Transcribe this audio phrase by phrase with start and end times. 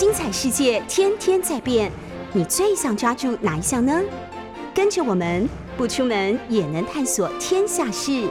[0.00, 1.92] 精彩世界天天在变，
[2.32, 4.00] 你最想抓住哪一项呢？
[4.74, 8.26] 跟着我们不出门也能探索天下事，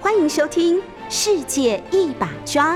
[0.00, 2.74] 欢迎收听《世界一把抓》。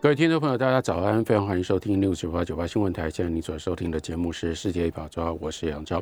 [0.00, 1.24] 各位听众朋友，大家早安！
[1.24, 3.10] 非常欢迎收听 News 九八九八新闻台。
[3.10, 6.00] 现在你所收听的节目是《世界一把抓》，我是杨昭。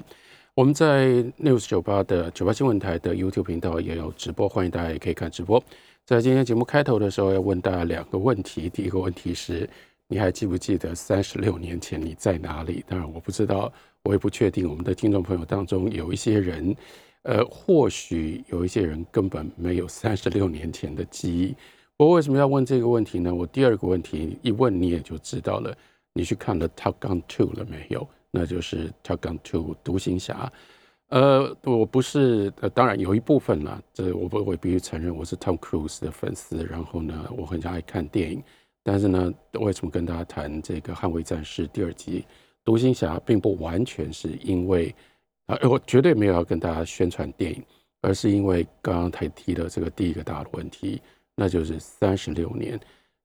[0.53, 1.07] 我们在
[1.43, 5.65] News 九八的九八新闻台的 YouTube 频道也有直播，欢迎大家也可以看直播。
[6.07, 8.69] 在今天节目开头的时候，要问大家两个问题。
[8.69, 9.67] 第一个问题是，
[10.07, 12.85] 你还记不记得三十六年前你在哪里？
[12.87, 13.73] 当然我不知道，
[14.03, 14.69] 我也不确定。
[14.69, 16.77] 我们的听众朋友当中有一些人，
[17.23, 21.57] 呃，或许有一些人根本没有三十六年前的记忆。
[21.97, 23.35] 我为什么要问这个问题呢？
[23.35, 25.75] 我第二个问题一问你也就知道了。
[26.13, 28.07] 你去看了《Top Gun 2》了没有？
[28.31, 29.53] 那就是《Top Gun 2》
[29.83, 30.53] 独行侠。
[31.15, 36.67] 呃，我不是，呃，当然有一部分啦，这我不我必须承认，我是 Tom Cruise 的粉丝。
[36.67, 38.43] 然后呢，我很爱看电影。
[38.83, 42.23] 但是呢，为什么跟大家谈这个《捍卫战士》第二集
[42.65, 44.93] 《独行侠》，并不完全是因为
[45.47, 47.63] 啊，我绝对没有要跟大家宣传电影，
[48.01, 51.01] 而是因为刚刚才提的这个第一个大的问题。
[51.37, 52.77] 那就是三十六年，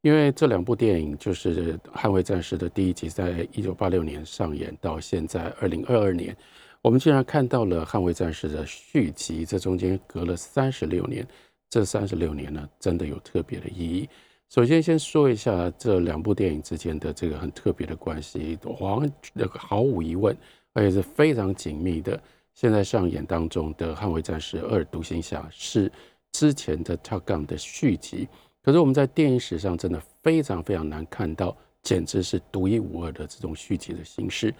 [0.01, 6.37] 因为这两部电影就是《捍卫战士》的第一集，在一九八六年上演到现在二零二二年，
[6.81, 11.27] 我们竟然看到了《捍卫战士》的续集，这中间隔了三十六年，
[11.69, 14.07] 这三十六年呢，真的有特别的意义。
[14.49, 19.01] 首先，先说一下这两部电影之间的这个很特别的关系，毫
[19.49, 20.35] 毫无疑问，
[20.73, 22.19] 而且是非常紧密的。
[22.53, 25.91] 现在上演当中的《捍卫战士二：独行侠》是。
[26.31, 28.27] 之前的《Top Gun》的续集，
[28.61, 34.53] 可是我们在电影史上真的非常非常难看到，简直是独一无二的这种续集的形式。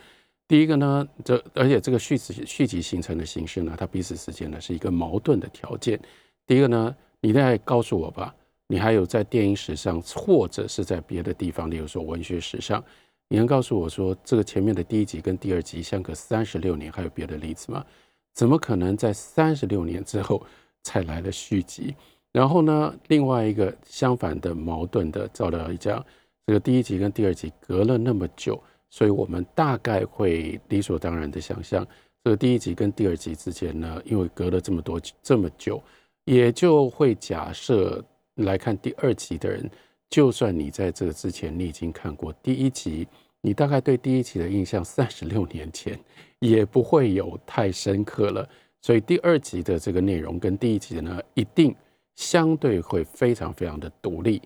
[0.49, 5.97] 第一个呢，这而且这个续集续集形成的形式呢，它彼此之间呢是一个矛盾的条件。
[6.45, 8.35] 第一个呢，你再告诉我吧，
[8.67, 12.83] 你还有在电影史上或者是在别的地方，例如说文学史上，
[13.29, 17.85] 你能告诉我说这个前面的第一集跟第二集相隔三十六年，还有别的例子吗？
[18.33, 20.45] 怎么可能在三十六年之后？
[20.81, 21.93] 才来了续集，
[22.31, 26.03] 然后呢，另外一个相反的矛盾的，照道理讲，
[26.47, 28.57] 这个第一集跟第二集隔了那么久，
[28.89, 31.85] 所以我们大概会理所当然的想象，
[32.23, 35.81] 这个第一集跟第二集之间呢，因为隔了这么多这么久，
[36.25, 38.03] 也就会假设
[38.35, 39.69] 来看第二集的人，
[40.09, 43.07] 就算你在这个之前你已经看过第一集，
[43.41, 45.97] 你大概对第一集的印象三十六年前
[46.39, 48.47] 也不会有太深刻了。
[48.81, 51.75] 所以第二集的这个内容跟第一集呢，一定
[52.15, 54.41] 相对会非常非常的独立。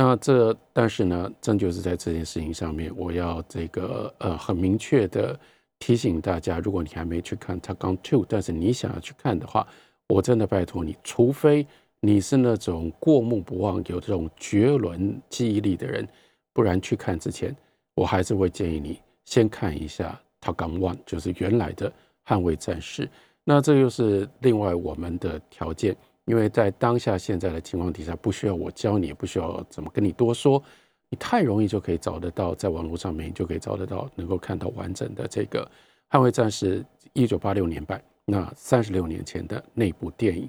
[0.00, 5.36] 那这但是呢，正就是在这件事情上面，我要这个呃很明确的
[5.80, 9.66] 提醒大家，如果你还没去看《Top Gun 2》，但是你想要去看的话，
[10.06, 11.66] 我真的拜托你，除非
[11.98, 16.06] 你是那种过目不忘、有这种绝伦记忆力的人，
[16.52, 17.52] 不然去看之前，
[17.96, 20.16] 我还是会建议你先看一下
[20.46, 21.90] 《Top Gun 1》，就是原来的
[22.24, 23.04] 《捍卫战士》。
[23.42, 25.96] 那这又是另外我们的条件，
[26.28, 30.62] 因为在当下现在的情况底下，不需要我教你，也不需要怎么跟你多说，
[31.08, 35.68] 你太容易就可以找得到，在网络上面就可以找得到，能够看到完整的这个
[36.14, 36.82] 《捍卫战士》
[37.14, 40.46] 一九八六年版，那三十六年前的那部电影，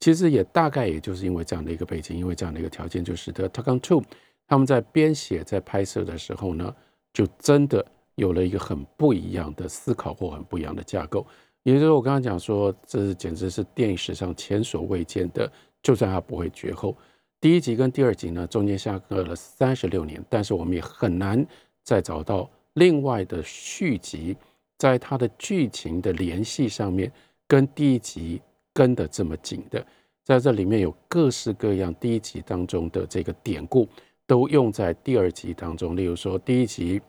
[0.00, 4.00] 其实也大概也就是因为这样的一个背景，因为这样的一个条件，就使得《Top Gun 2》
[4.48, 6.74] 他们在编写、在拍摄的时候呢，
[7.12, 7.86] 就真的
[8.16, 11.24] 有了一个很不一样的思考或很不一样的架构。
[11.62, 15.50] 也就是我刚刚讲说，这是简直是电影史上前所未见的。
[15.82, 16.96] 就算它不会绝后，
[17.40, 21.46] 第一集跟第二集呢，中间相隔了三十六年，但是我们也很难
[21.82, 24.36] 再找到另外的续集，
[24.78, 27.10] 在它的剧情的联系上面
[27.46, 28.40] 跟第一集
[28.72, 29.84] 跟得这么紧的。
[30.24, 33.88] 在这里面有各式各样第一集当中的这个典故，
[34.26, 35.96] 都用在第二集当中。
[35.96, 37.00] 例如说，第一集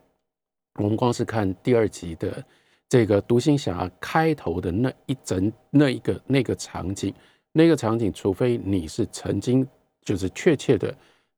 [0.75, 2.43] 我们光是看第二集的。
[2.91, 7.13] 这个独行侠开头的那一整那一个那个场景，
[7.53, 9.65] 那个场景，除非你是曾经
[10.01, 10.93] 就是确切的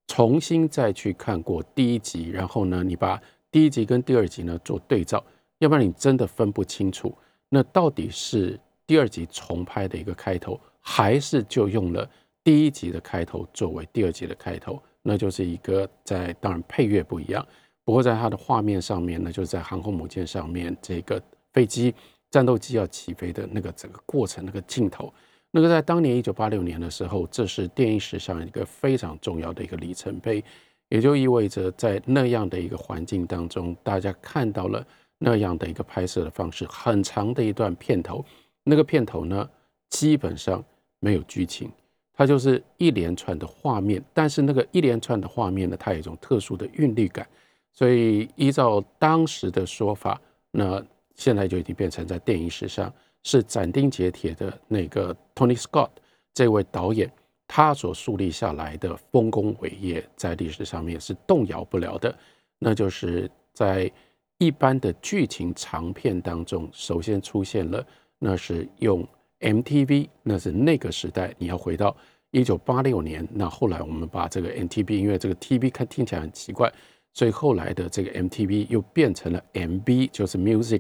[0.08, 3.22] 重新再去看过第一集，然后呢，你把
[3.52, 5.24] 第一集跟第二集呢做对照，
[5.60, 7.16] 要不然你真的分不清楚，
[7.50, 12.10] 那到底是第二集重拍的一个开头，还是就用了
[12.44, 14.82] 第一集的开头作为第二集的开头？
[15.04, 17.46] 那就是一个在当然配乐不一样，
[17.86, 21.22] 不过在它的画面上面呢，就是在航空母舰上面这个。
[21.54, 21.94] 飞机、
[22.32, 25.14] 战斗机要起飞的那个整个过程，那个镜头，
[25.52, 30.44] 那个在当年一九八六年的时候，这是电影史上一个非常重要的一个里程碑，
[30.90, 34.86] 也就意味着在那样的一个环境当中，大家看到了
[35.20, 38.26] 那样的一个拍摄的方式，很长的一段片头，
[38.64, 39.48] 那个片头呢，
[39.90, 40.64] 基本上
[41.00, 41.72] 没有剧情，
[42.14, 47.28] 它就是一连串的画面，但是那个一连串的画面呢，它有一种特殊的韵律感，
[47.72, 50.20] 所以依照当时的说法，
[50.52, 50.84] 那
[51.16, 52.94] 现在就已经变成在电影史上
[53.24, 55.90] 是斩钉截铁的那个 Tony Scott
[56.34, 57.12] 这位导演
[57.48, 62.18] 他所树立下来的丰功伟业，在历史上面是动摇不了的，
[62.60, 63.92] 那就是在
[64.38, 67.86] 一般的剧情长片当中，首先出现了，
[68.20, 69.08] 那是用。
[69.40, 71.94] MTV 那是那个时代，你要回到
[72.32, 73.28] 一九八六年。
[73.30, 76.72] 那后来我们把这个 MTV，因为这个 TV 看听起来很奇怪，
[77.12, 80.80] 所以后来的这个 MTV 又变成了 MV，就是 Music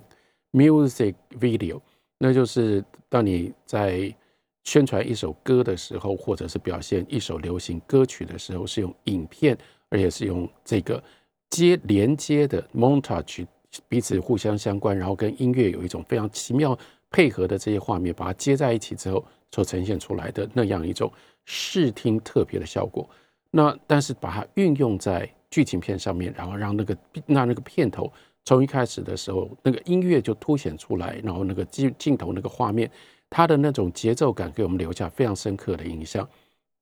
[0.54, 1.82] Music Video。
[2.18, 4.16] 那就是当你在
[4.64, 9.58] 宣传一首歌的时候，或者是表现一首流行歌曲的时候，是用影片，
[9.90, 11.04] 而且是用这个
[11.50, 13.46] 接连接的 montage，
[13.90, 16.78] 彼此互相相关，然后跟音乐有一种非常奇妙。
[17.12, 21.12] 配合的这些画面，把它接在一起之后，所呈现出来的那样一种
[21.46, 23.08] 视听特别的效果。
[23.52, 26.98] 那但是把它运用在剧情片上面，然后让那个
[27.28, 28.12] 那那个片头
[28.46, 32.90] 从一开始的时候，那个音乐就凸显出来，然后那个镜镜头那个画面，
[33.30, 36.28] 它的那种节奏感给我们留下非常深刻的印象。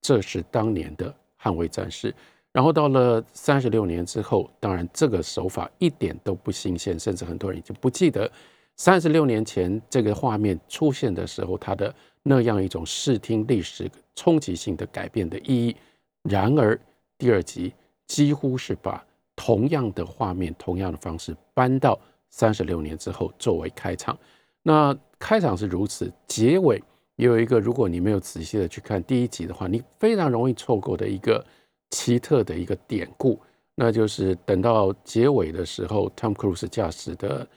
[0.02, 2.14] 这是当年的捍卫战士。
[2.52, 8.30] 然后到了三十六年之后，当然这个手法一点都不新鲜，甚至很多人已经不记得。
[8.76, 11.94] 三十六年前这个画面出现的时候，它的
[12.24, 15.76] 那样一种视听历史冲击性的改变的意义。
[16.24, 16.78] 然而，
[17.18, 17.72] 第二集
[18.08, 19.06] 几乎是把
[19.44, 22.00] 同样的画面、同样的方式搬到
[22.30, 24.16] 三十六年之后作为开场。
[24.62, 26.80] 那开场是如此，结尾
[27.16, 31.44] 也有一个，如果你没有仔细的去看第一集的话，你非常容易错过的一个
[31.90, 33.40] 奇特的一个典故，
[33.74, 37.48] 那就是等到结尾的时候，Tom Cruise 驾驶的。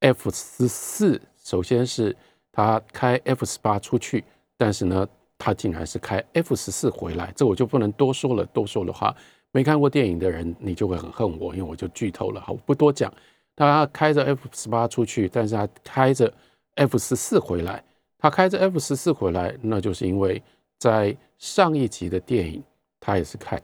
[0.00, 2.14] F 十四，首先是
[2.52, 4.22] 他开 F 十八出去，
[4.54, 5.08] 但是呢，
[5.38, 8.44] 他竟然是开 F 十四回来，这我就不能多说了。
[8.46, 9.16] 多说的话，
[9.54, 12.40] 没看过电影的人你就会很恨我，因为我就剧透了。
[12.40, 13.12] 好，我不多讲。
[13.54, 16.34] 他开着 F 十八出去，但是他开着
[16.74, 17.84] F 十四回来。
[18.18, 20.42] 他开着 F 十四回来，那就是因为
[20.80, 22.60] 在上一集的电影，
[22.98, 23.62] 他也是开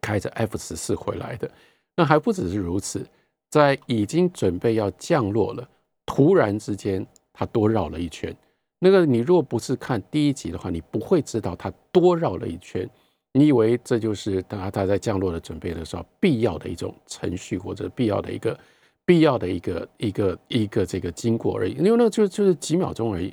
[0.00, 1.50] 开着 F 十四回来的。
[1.94, 3.06] 那还不只是如此。
[3.50, 5.68] 在已经准备要降落了，
[6.06, 8.34] 突然之间他多绕了一圈。
[8.78, 12.88] 那个你如果不是看第一集的话，你不会知道他多绕了一圈。
[13.38, 18.58] 你以为这就是他他在降落的准备的时候必要的一种程序，或者必要的一个
[19.04, 21.72] 必要的一个一个一个这个经过而已。
[21.74, 23.32] 因为那就就是几秒钟而已。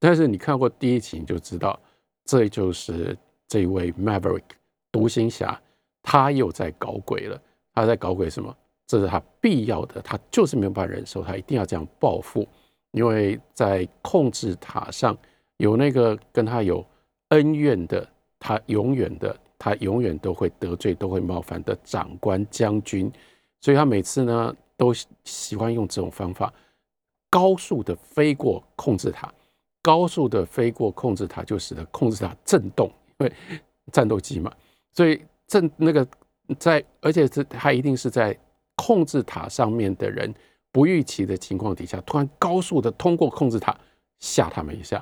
[0.00, 1.78] 但是你看过第一集，你就知道
[2.24, 3.14] 这就是
[3.46, 4.42] 这位 Maverick
[4.90, 5.60] 独行侠，
[6.02, 7.38] 他又在搞鬼了。
[7.74, 8.56] 他在搞鬼什么？
[8.86, 12.46] 这是他必要的，他就是没有办法忍受，他一定要这样报复，
[12.90, 15.16] 因为在控制塔上
[15.56, 16.84] 有那个跟他有
[17.28, 18.06] 恩怨的，
[18.38, 23.08] 他永远的，他永远都会得罪、都会冒犯的长官将军，
[23.60, 24.92] 所以他每次呢都
[25.22, 26.52] 喜欢用这种方法，
[27.30, 29.32] 高速的飞过控制塔，
[29.80, 32.88] 高速的飞过控制塔，就使得控制塔震动，
[33.18, 33.32] 因为
[33.92, 34.52] 战斗机嘛，
[34.92, 36.04] 所以震那个
[36.58, 38.36] 在，而且是他一定是在。
[38.74, 40.34] 控制塔上面的人
[40.72, 43.78] 不预期的情况底下，突然高速的通过控制塔，
[44.18, 44.96] 吓他们一下，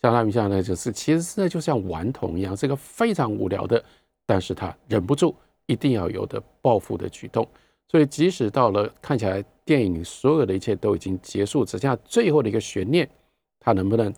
[0.00, 3.84] 吓他们一下呢，就是其实这就像顽童一样，是个非常无聊的，
[4.26, 5.34] 但是他忍不住
[5.66, 7.48] 一定要有的报复的举动。
[7.88, 13.08] 所以即使到了看起来电影所有的一切都已经结束，只剩下最后的一个悬念，
[13.60, 14.12] 他能不能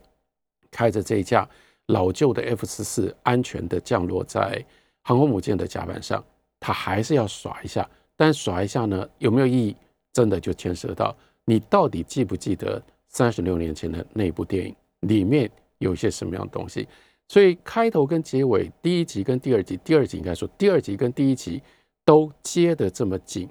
[0.70, 1.48] 开着这一架
[1.86, 4.64] 老旧的 F 十四安全的降落在
[5.02, 6.24] 航空母舰的甲板上，
[6.58, 7.88] 他还是要耍一下。
[8.16, 9.76] 但耍一下呢，有没有意义？
[10.12, 15.48] 真的就牵涉到你到底记不记得三十六年前的那部电影里面
[15.78, 16.88] 有些什么样的东西？
[17.28, 21.62] 所以开头跟结尾，第一集跟第二集，第二集应该说第二集跟第一集
[22.04, 23.48] 都接得这么紧，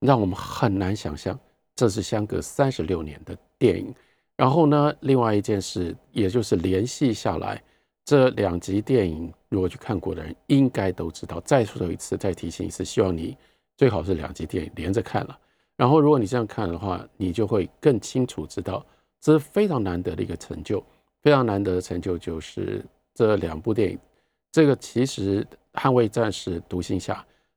[0.00, 1.38] 让我们很难想象
[1.76, 3.94] 这是相隔三十六年的电影。
[4.36, 7.62] 然后呢，另外一件事，也就是联系下来
[8.04, 11.40] 这两集电影，如果去看过的人应该都知道。
[11.40, 13.36] 再说一次，再提醒一次，希望你。
[13.76, 15.36] 最好是两集电影连着看了，
[15.76, 18.86] 然后如果你这样看的话，你就会更清楚知道，
[19.20, 20.80] 这是非常难得的一个成就，
[21.22, 23.98] 非常难得的成就就是这两部电影。
[24.52, 25.44] 这个其实
[25.80, 27.14] 《捍卫战士》《独行侠》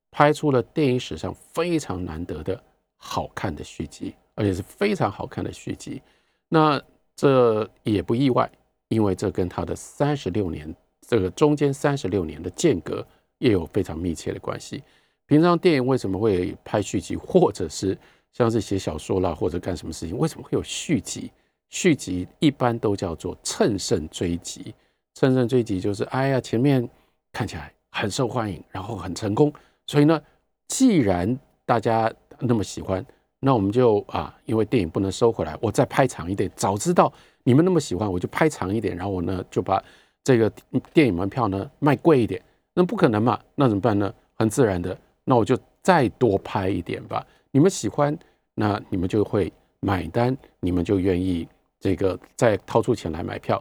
[0.10, 2.62] 拍出了电影史上非常难得的
[2.96, 6.02] 好看的续集，而且是非常好看的续集。
[6.50, 6.82] 那
[7.16, 8.50] 这也不意外，
[8.88, 10.74] 因为这跟他的三十六年
[11.08, 13.06] 这个中间三十六年的间隔
[13.38, 14.82] 也有非常密切的关系。
[15.28, 17.96] 平常电影为什么会拍续集，或者是
[18.32, 21.32] 像是写小说啦，或者干什么事情，为什么会有续集？
[21.70, 24.74] 续集一般都叫做乘胜追击。
[25.20, 26.88] 乘胜追击就是，哎呀，前面
[27.34, 29.52] 看起来很受欢迎，然后很成功。
[29.88, 30.22] 所以呢，
[30.68, 33.04] 既然大家那么喜欢，
[33.40, 36.48] 那我们就啊，因为电影不能收回来，我再拍长一点。
[36.56, 37.12] 早知道
[37.44, 39.84] 你们那么喜欢，我就拍长一点，然后我呢就把
[40.24, 40.48] 这个
[40.94, 42.40] 电影门票呢卖贵一点。
[42.76, 43.40] 那不可能嘛？
[43.56, 44.14] 那怎么办呢？
[44.36, 47.26] 很自然的，那我就再多拍一点吧。
[47.50, 48.16] 你们喜欢，
[48.54, 51.48] 那你们就会买单，你们就愿意
[51.80, 53.60] 这个再掏出钱来买票。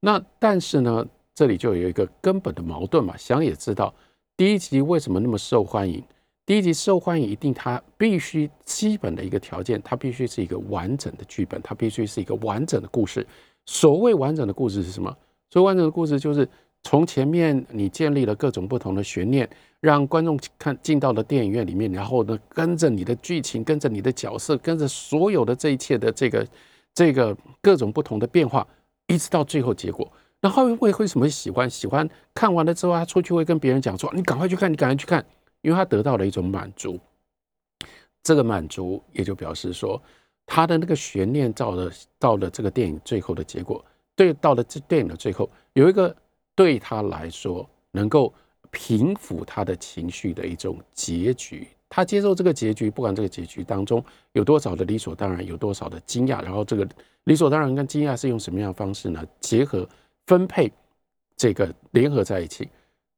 [0.00, 3.16] 那但是呢，这里就有一个根本的矛盾嘛。
[3.16, 3.92] 想也知道，
[4.36, 6.02] 第一集为什么那么受欢迎？
[6.46, 13.26] 第一集受欢迎，一定它必须基本的一个条件，它必须是一个完整的剧本，它必须是一个完整的故事。
[13.66, 15.14] 所谓完整的故事是什么？
[15.50, 16.48] 所谓完整的故事就是
[16.82, 19.48] 从前面你建立了各种不同的悬念，
[19.80, 26.46] 让观众看进到了电影院里面，然后呢，跟着你的剧情，跟着你的角色，跟着所有的这一切的这个
[26.94, 28.66] 这个各种不同的变化。
[29.08, 30.10] 一直到最后结果，
[30.40, 31.68] 那后面会为什么喜欢？
[31.68, 35.24] 喜欢看完了之后，他出去会跟别人讲说：“你赶快去看，你赶快去看。”
[35.62, 37.00] 因为他得到了一种满足。
[38.22, 40.00] 这个满足也就表示说，
[40.46, 43.84] 他的那个悬念到了到了这个电影最后的结果，
[44.14, 46.14] 对，到了这电影的最后，有一个
[46.54, 48.32] 对他来说能够
[48.70, 51.66] 平抚他的情绪的一种结局。
[51.88, 56.86] 他接受这个结局，不管这个结局当中有多少的理所当然，有多少的惊讶，然后这个
[57.24, 59.24] 理所当然跟惊讶是用什么样的方式呢？
[59.40, 59.88] 结合
[60.26, 60.70] 分配，
[61.36, 62.68] 这个联合在一起。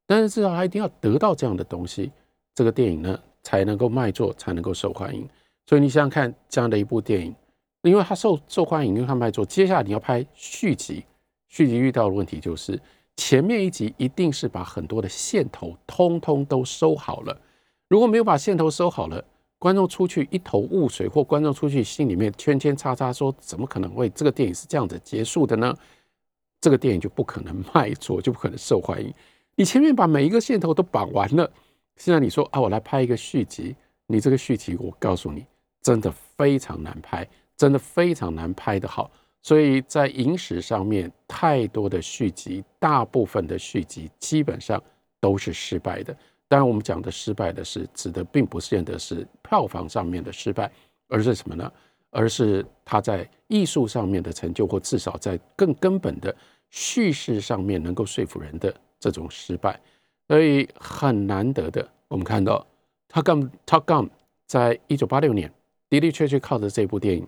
[0.07, 2.13] 但是至少他一定要得到这样的东西，
[2.55, 5.29] 这个电影呢才能够卖座，才能够受欢迎。
[5.67, 7.35] 所以你想想看，这样的一部电影，
[7.83, 11.05] 因为它受受欢迎，因为它卖座，接下来你要拍续集，
[11.49, 12.81] 续集遇到的问题就是
[13.17, 17.41] 前面一集一定是把很多的线头通通都收好了。
[17.91, 19.23] 如果没有把线头收好了，
[19.59, 25.77] 观众出去一头雾水，或观众出去心里面圈圈叉叉，说怎么可能会这个电影是这样子结束的呢？
[26.61, 29.13] 这个电影就不可能卖座，就不可能受欢迎。
[29.57, 31.51] 你前面把每一个线头都绑完了，
[31.97, 33.75] 现在你说啊，我来拍一个续集，
[34.07, 35.45] 你这个续集我告诉你，
[35.83, 39.11] 真的非常难拍，真的非常难拍得好。
[39.43, 44.81] 所以在影史上面，太多的续集，大部分的续集基本上
[45.19, 46.17] 都是失败的。
[46.51, 50.69] 当然，我们讲的失败的是指的，并不见得是票房上面的失败，
[51.07, 51.73] 而是什么呢？
[52.11, 56.35] 而是他在艺术上面的成就，或至少在更根本的
[56.69, 59.81] 叙事上面能够说服人的这种失败。
[60.27, 62.67] 所以很难得的，我们看到
[63.15, 64.07] 《Top Gun》《Top Gun》
[64.49, 65.49] 在一九八六年
[65.89, 67.25] 的的确确靠着这部电影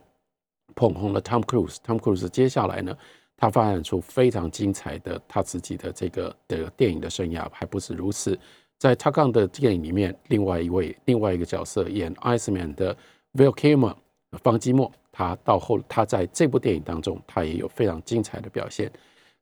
[0.74, 1.76] 捧红了 Tom Cruise。
[1.86, 2.92] Tom Cruise 接下来呢，
[3.36, 8.36] 他发展出非常精彩的他自己的这个的电影的生涯，还不是如此。
[8.82, 12.92] 在《Top Gun》的电影里面，另外一位另外一个角色演 Iceman 的
[13.34, 13.94] Val Kilmer
[14.42, 18.90] 方基莫，他到后他在这部电影当中，他也有非常精彩的表现，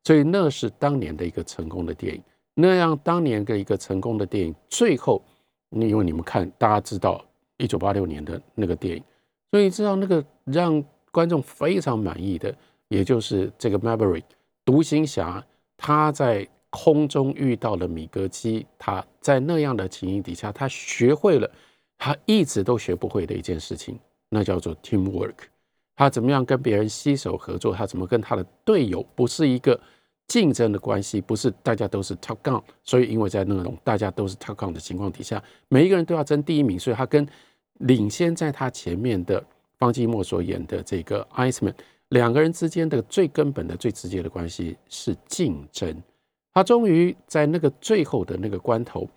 [0.04, 2.22] 所以那是当年的一个成功的电影。
[2.52, 5.24] 那样当年的一个成功的电影，最后，
[5.70, 7.24] 因为你们看，大家知道
[7.56, 9.02] 一九八六年的那个电影，
[9.52, 12.54] 所以知道那个让观众非常满意的，
[12.88, 14.24] 也就是这个 Maverick
[14.66, 15.42] 独行侠，
[15.78, 16.46] 他在。
[16.70, 21.50] 空中遇到了米格机，他在那样的情形底下，他学会了
[21.98, 23.98] 他一直都学不会的一件事情，
[24.28, 25.34] 那叫做 teamwork。
[25.96, 27.74] 他怎么样跟别人携手合作？
[27.74, 29.78] 他怎么跟他的队友不是一个
[30.28, 32.62] 竞争的关系，不是大家都是 Top Gun。
[32.82, 37.28] 所以，因为在那种大家都是 Top Gun 的情况底下，每一个人都要争第一名，所以他跟
[37.80, 39.44] 领先在他前面的
[39.78, 41.74] 方季莫所演的这个 Iceman
[42.10, 46.02] 两个人之间的最根本的、最直接的关系是竞争。
[46.52, 49.08] 他终于在那个最后的那个关头，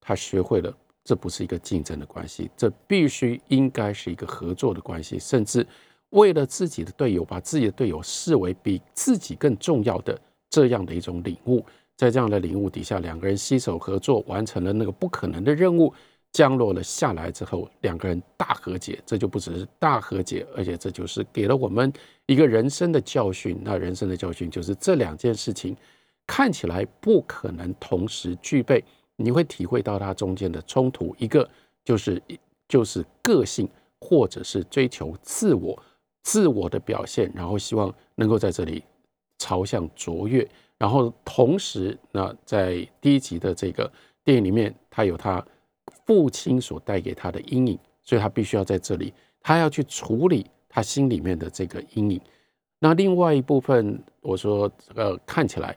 [0.00, 5.66] 他学会了，这不是一个竞争的关系，这必须应该是一个合作的关系，甚至
[6.10, 10.18] 为了自己的队友，把自己的队友视为比自己更重要的
[10.48, 11.64] 这样的一种领悟。
[11.94, 15.92] 在这样的领悟底下，两个人携手合作，完成了那个不可能的任务，
[16.32, 18.98] 降落了下来之后，两个人大和解。
[19.04, 21.92] 这就不只是大和解，而且这就是给了我们
[22.26, 23.60] 一个人生的教训。
[23.62, 25.76] 那人生的教训就是这两件事情。
[26.28, 28.84] 看起来不可能同时具备，
[29.16, 31.16] 你会体会到它中间的冲突。
[31.18, 31.48] 一个
[31.82, 32.22] 就是
[32.68, 33.66] 就是个性，
[33.98, 35.82] 或者是追求自我、
[36.22, 38.84] 自我的表现，然后希望能够在这里
[39.38, 40.46] 朝向卓越。
[40.76, 43.90] 然后同时，那在第一集的这个
[44.22, 45.44] 电影里面，他有他
[46.04, 52.20] 父亲所带给他的阴影，所以他必须要在这里，他要去处理他心里面的这个阴影。
[52.78, 55.74] 那另外一部分，我说呃，看起来。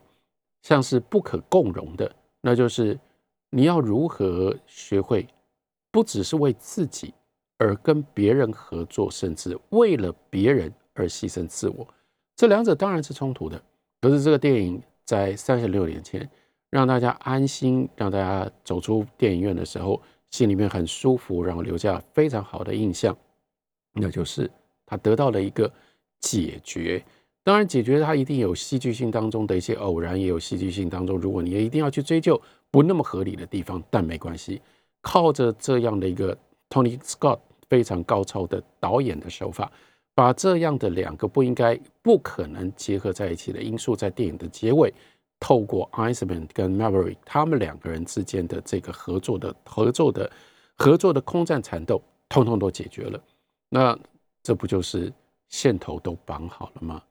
[0.62, 3.00] 像是不可共融的，那就是
[3.50, 5.28] 你要如何学会，
[5.92, 7.14] 不只是为自己
[7.58, 11.88] 而跟别人合作，甚至为了别人而牺牲自我。
[12.36, 13.62] 这两者当然是冲突的。
[14.00, 16.28] 可是这个电影在三十六年前
[16.70, 23.16] 让大家安心，让大家走出电影院的时候心里面很舒服，然后留下非常好的印象，
[23.94, 24.50] 那就是
[24.86, 25.72] 他得到了一个
[26.20, 27.04] 解决。
[27.44, 34.62] 当然，解决它一定有戏剧性当中的一些偶然，也有戏剧性当中，如果你也一定要去追究不那么合理的地方，但没关系，
[35.02, 36.38] 靠着这样的一个
[36.70, 39.72] Tony Scott 非常高超的导演的手法，
[40.14, 44.94] 把这样的两个不应该、不可能结合在一起的因素，在电影的结尾，
[45.40, 50.32] 透过 Iceman 跟 Maverick 他们两个人之间的这个合作的合作的
[50.78, 53.20] 合作的空战缠斗，通通都解决了。
[53.68, 53.98] 那
[54.44, 55.12] 这不就是
[55.50, 57.02] 线头都绑好了吗？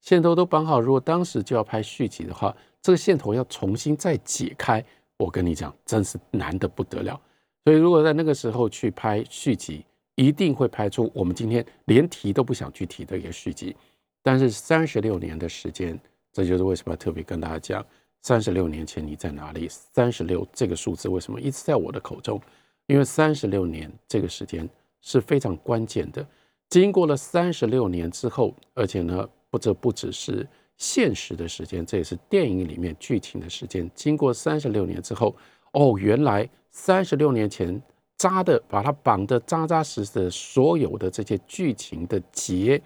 [0.00, 4.82] 线头都绑好，如果当时就要拍续集的话，这个线头要重新再解开，
[5.18, 7.20] 我跟你讲，真是难得不得了。
[7.64, 13.76] 所以，如果在那个时候去拍续集，一定会拍出我们今天连提都不想去提的一个续集。
[14.22, 16.00] 但是三十六年的时间，
[16.32, 17.86] 这就是为什么特别跟大家讲，
[18.22, 19.68] 三十六年前你在哪里？
[19.68, 22.40] 三十六这个数字为什么一直在我的口中？
[22.86, 24.66] 因为三十六年这个时间
[25.02, 26.26] 是非常关键的。
[26.70, 29.28] 经过了三十六年之后，而且呢。
[29.50, 33.90] 不，这不只是现实的时间，这也是电影里面剧情的时间。
[33.94, 35.34] 经过三十六年之后，
[35.72, 37.80] 哦，原来三十六年前
[38.16, 42.80] 扎的，把它绑得扎扎实实的，所有的这些剧情的结，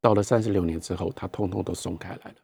[0.00, 2.36] 到了三十六年之后，它通通都松开来了。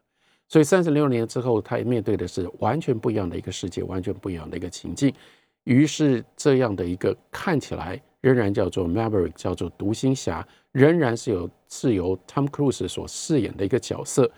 [0.47, 5.13] 所以三十六年之后，他面对的是完全不一样的一个世界，完全不一样的一个情境。
[5.65, 10.47] 于是，这样的一个看起来仍然叫做 Maverick，叫做独行侠。
[10.71, 14.31] 仍然是由是由 Tom Cruise 所饰演的一个角色，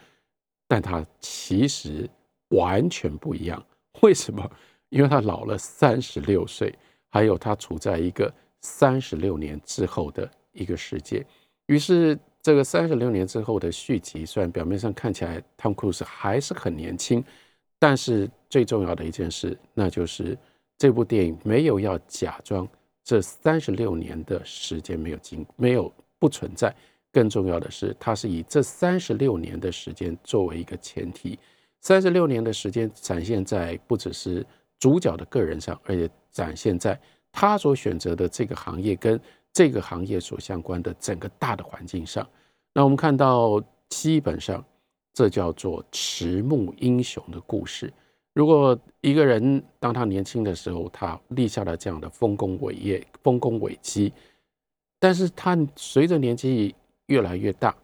[0.68, 2.10] 但他其实
[2.50, 3.62] 完全不一样。
[4.02, 4.50] 为什么？
[4.90, 6.74] 因为他老了三十六岁，
[7.10, 11.26] 还有他处在一个三十六年之后的一个世界。
[11.68, 17.24] 于是，这个三十六年之后的续集，虽然表面上看起来 Tom Cruise 还是很年轻，
[17.78, 20.38] 但是最重要的一件事，那就是
[20.78, 22.68] 这部电影没有要假装
[23.04, 25.92] 这三十六年的时间没有经没有。
[26.22, 26.72] 不存在。
[27.12, 31.40] 更重要的是，它是以这三十六年的时间作为一个前提，
[31.80, 34.46] 三十六年的时间展现在不只是
[34.78, 36.96] 主角的个人上，而且展现在
[37.32, 39.20] 他所选择的这个行业跟
[39.52, 42.26] 这个行业所相关的整个大的环境上。
[42.72, 43.60] 那我们看到，
[43.90, 44.64] 基本上
[45.12, 47.92] 这叫做迟暮英雄的故事。
[48.34, 54.14] 如果一个人当他年轻的时候，他立下了这样的丰功伟业、丰功伟绩。
[55.00, 56.74] 但是他随着年纪
[57.08, 57.76] 越来越大，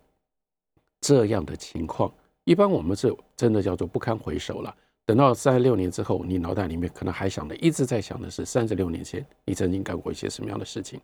[1.01, 4.73] 这样的情况，一般我们是真的叫做不堪回首了。
[5.05, 10.99] 等到三十六年之后，你脑袋里面可能还想的，一直在想的是三十六年前你曾经干过一些什么样的事情。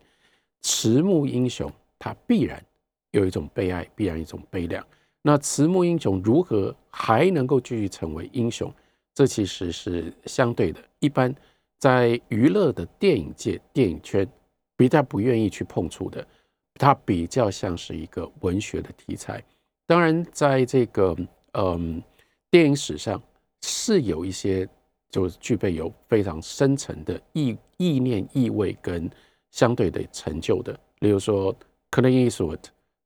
[0.62, 2.64] 迟暮英雄，他必然
[3.10, 4.86] 有一种悲哀，必然一种悲凉。
[5.20, 8.72] 那迟暮英雄如何还能够继续成为英雄？
[9.14, 10.80] 这其实是相对的。
[10.98, 11.34] 一般
[11.78, 14.28] 在娱乐的电影界、电影圈。
[14.76, 16.26] 比较不愿意去碰触的，
[16.74, 19.40] 它比较像是一个文学的题材。
[19.86, 21.16] 当然，在这个
[21.52, 22.02] 嗯
[22.50, 23.22] 电影史上
[23.62, 24.68] 是有一些
[25.08, 29.08] 就具备有非常深层的意意念意味跟
[29.52, 30.76] 相对的成就的。
[30.98, 31.54] 例如说
[31.92, 32.58] ，Clint Eastwood，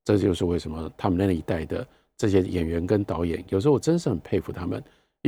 [0.07, 4.83] 这就是为什么他们那一代的这些演员跟导演，有时候我真是很佩服他们。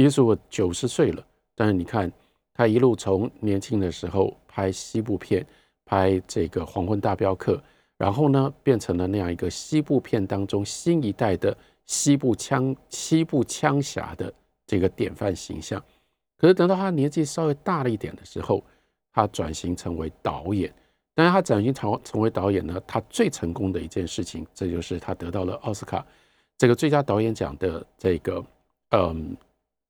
[0.08, 2.10] Eastwood 九十岁了，但是你看
[2.54, 5.46] 他一路从年轻的时候拍西部片。
[5.82, 7.56] 拍这个《黄昏大镖客》，
[7.98, 14.32] 然后呢，变成了那样一个西部片当中新一代的西部枪西部枪侠的
[14.68, 15.82] 这个典范形象。
[16.38, 18.62] 可是等到他年纪稍微大了一点的时候，
[19.12, 20.72] 他转型成为导演。
[21.12, 26.06] 但是他转型成成为导演呢，他最成功的一件事情，这就是他得到了奥斯卡
[26.56, 28.44] 这个最佳导演奖的这个
[28.90, 29.36] 嗯，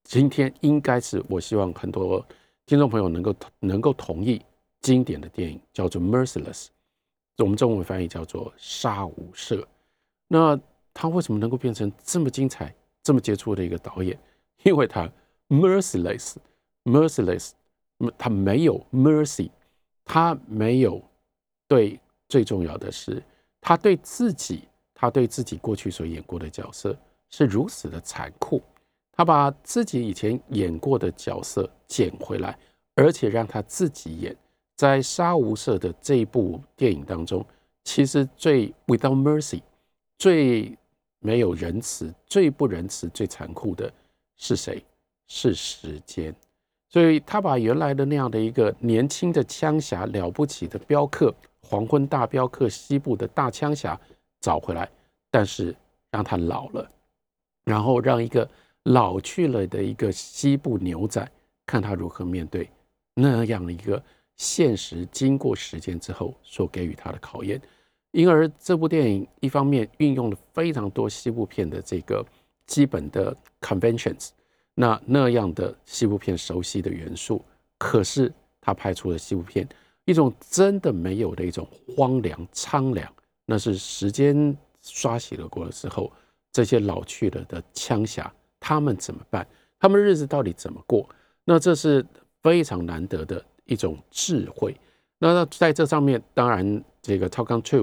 [0.04, 2.24] 今天应该是我希望很多
[2.66, 4.40] 听众朋友能够能够同意。
[4.80, 6.66] 经典的电影叫做《Merciless》，
[7.36, 9.56] 我们中文翻译叫做《杀无赦》。
[10.26, 10.58] 那
[10.94, 14.18] 他为什么能够变成这么精彩、这么杰出的一个导演？
[14.64, 15.06] 因为他
[15.50, 17.50] Merciless，Merciless，
[18.16, 19.50] 他没有 mercy，
[20.02, 21.02] 他没有
[21.68, 23.22] 对，最重要的是，
[23.60, 24.62] 他对自己，
[24.94, 26.96] 他对自己过去所演过的角色
[27.28, 28.62] 是如此的残酷。
[29.20, 32.58] 他把自己以前演过的角色捡回来，
[32.94, 34.34] 而且让他自己演。
[34.78, 37.44] 在《杀无赦》的这一部电影当中，
[37.84, 39.60] 其实最 without mercy、
[40.16, 40.74] 最
[41.18, 43.92] 没有仁慈、最不仁慈、最残酷的
[44.38, 44.82] 是谁？
[45.26, 46.34] 是时间。
[46.88, 51.30] 所以他把原来的那样的一个年轻的枪侠、了不起的镖客、
[51.60, 54.00] 黄昏大镖客、西部的大枪侠
[54.40, 54.90] 找回来，
[55.30, 55.76] 但是
[56.10, 56.90] 让他老了，
[57.64, 58.48] 然后让一个
[58.84, 61.30] 老去了的一个西部牛仔
[61.66, 62.68] 看他如何面对
[63.14, 64.02] 那样的一个
[64.36, 67.60] 现实，经过时间之后所给予他的考验。
[68.12, 72.24] 因而这部电影一方面运用了非常多西部片的这个
[72.66, 74.30] 基本的 conventions，
[74.74, 77.44] 那那样的西部片熟悉的元素，
[77.78, 79.68] 可是他拍出了西部片
[80.06, 83.12] 一种真的没有的一种荒凉苍凉，
[83.44, 86.10] 那是时间刷洗了过了之后，
[86.50, 89.44] 这些老去了的枪侠他们怎么办？
[89.80, 91.08] 他们日子到底怎么过？
[91.44, 92.06] 那这是
[92.42, 94.76] 非常难得的一种智慧。
[95.18, 97.78] 那在这上面，当然这个《Top Gun 2》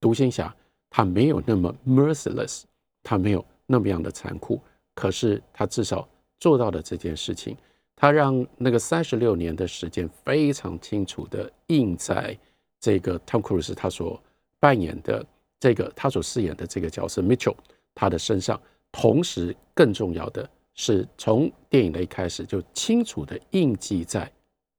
[0.00, 0.54] 独行侠，
[0.88, 2.62] 他没有那么 merciless，
[3.02, 4.60] 他没有那么样的残酷，
[4.94, 7.56] 可是他至少做到了这件事情。
[7.96, 12.36] 他让那个三十六年的时间非常清楚的印在
[12.80, 14.20] 这个 Tom Cruise 他所
[14.58, 15.24] 扮演的
[15.60, 17.54] 这个他所饰演的这个角色 Mitchell
[17.94, 18.60] 他的身上，
[18.94, 20.48] 同时更重要的。
[20.76, 24.30] 是从电影的一开始就清楚地印记在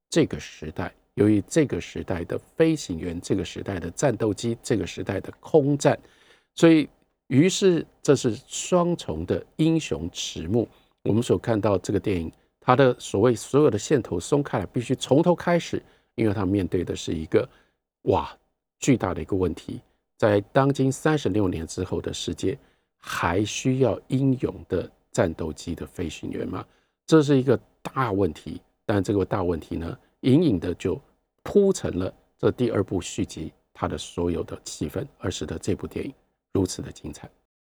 [0.09, 0.93] 这个时代。
[1.13, 5.97] 由于这个时代的飞行员、这个时代的战斗机、这个时代的空战，
[6.53, 6.89] 所以
[7.27, 10.67] 于是这是双重的英雄迟暮。
[11.03, 15.81] 我们所看到这个电影，它的所谓所有的线头松开来，必须从头开始，
[16.15, 17.47] 因为它面对的是一个
[18.01, 18.37] 哇
[18.79, 19.79] 巨大的一个问题，
[20.17, 22.57] 在当今三十六年之后的世界，
[23.05, 24.91] 还需要英勇的。
[25.15, 26.65] 战斗机的飞行员吗？
[27.07, 30.99] 这是一个大问题，但这个大问题呢，隐隐的就
[31.41, 36.13] 铺成了这第二部续集它的所有的气氛，而使得这部电影
[36.51, 37.29] 如此的精彩。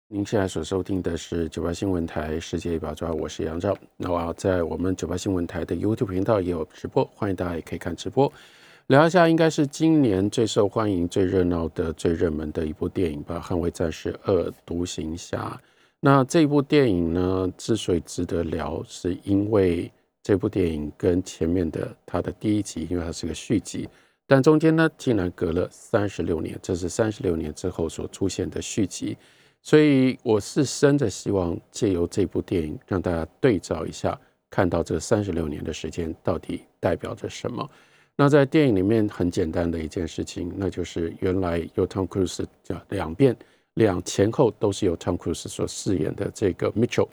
[0.07, 3.77] 您现在所收听的是九八新闻台世界一把抓，我是杨照。
[3.97, 8.33] 那我在我们九八新闻台的 YouTube 频道也有直播，欢迎大家也可以看直播。
[8.87, 15.59] 聊一下，应该是今年最受欢迎、最热闹的、最热门的一部电影吧，《捍卫战士二：独行侠》。
[15.99, 19.91] 那这部电影呢，之所以值得聊，是因为
[20.23, 23.89] 这部电影跟前面的它的第一集，因为它是个续集，
[24.25, 29.17] 但中间呢竟然隔了三十六年，这是三十六年之后所出现的续集，
[29.61, 34.17] 所以我是深的希望借由这部电影让大家对照一下，
[34.49, 37.69] 看到这三十六年的时间到底代表着什么。
[38.19, 43.37] 那在电影里面很简单的一件事情，那就是原来由 Tom Cruise 讲两遍。
[43.75, 47.07] 两前后都是由 Tom Cruise 所饰演的这个 Mitchell，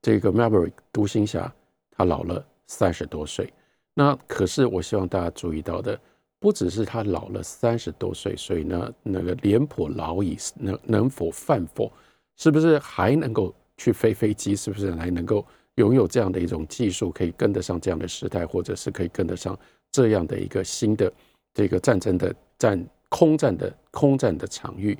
[0.00, 1.52] 这个 Maverick 独行侠，
[1.90, 3.52] 他老了三十多岁。
[3.92, 6.00] 那可是我希望大家注意到的，
[6.40, 11.92] 不只是他老了三十多岁，所以呢，那个廉颇老矣，能能否饭否，
[12.36, 14.56] 是不是还能够去飞飞机？
[14.56, 19.58] 是不是还能够拥有这样的一种技术，可以跟得上这样的时代，或者是可以跟得上
[19.96, 21.10] 这样的一个新的
[21.54, 24.98] 这个战争的战空战的空战的场域？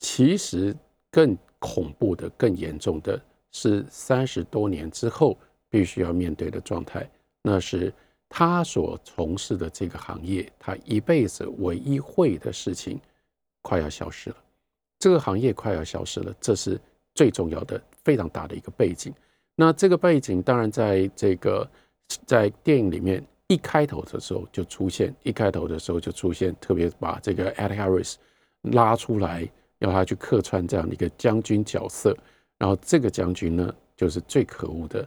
[0.00, 0.74] 其实
[1.12, 5.38] 更恐怖的、更严重的是三十多年之后
[5.70, 7.08] 必须要面对的状态，
[7.40, 7.94] 那是
[8.28, 12.98] 他所从事的这个行业，他一辈子唯一会的事情
[13.60, 14.36] 快要消失了。
[14.98, 16.80] 这个行业快要消失了，这是
[17.14, 19.14] 最重要的、非常大的一个背景。
[19.54, 21.70] 那这个背景当然在这个
[22.26, 28.14] 在电影里面一开头的时候就出现，一开头的时候就出现，特别把这个 Ed Harris
[28.62, 29.46] 拉出来。
[29.80, 32.16] 要他去客串这样的一个将军角色，
[32.56, 35.04] 然后这个将军呢，就是最可恶的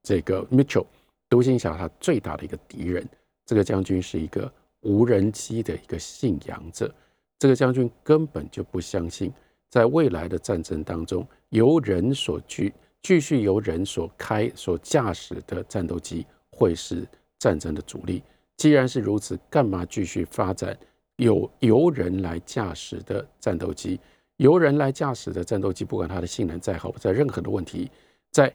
[0.00, 0.86] 这个 Mitchell，
[1.28, 3.04] 独行侠他最大的一个敌人。
[3.44, 4.48] 这个将军是一个
[4.82, 6.94] 无人机的一个信仰者，
[7.36, 9.32] 这个将军根本就不相信，
[9.68, 17.04] 在未来的战争当中，由人所继继续由人所开所驾驶的战斗机会是
[17.38, 18.22] 战争的主力。
[18.56, 20.76] 既然是如此，干嘛继续发展？
[21.16, 23.98] 有由人来驾驶的战斗机，
[24.36, 27.90] 由人来驾驶的战斗机，不管它的性能再好，在任何的问题，
[28.30, 28.54] 在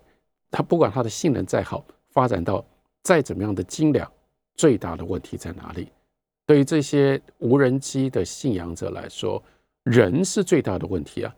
[0.52, 2.64] 它不管它的性能再好，发展到
[3.02, 4.08] 再怎么样的精良，
[4.56, 5.88] 最大的问题在哪里？
[6.46, 9.42] 对于这些无人机的信仰者来说，
[9.84, 11.36] 人是最大的问题啊！